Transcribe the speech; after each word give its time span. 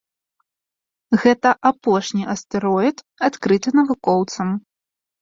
Гэта 1.25 1.49
апошні 1.71 2.23
астэроід, 2.37 2.97
адкрыты 3.31 3.69
навукоўцам. 3.81 4.47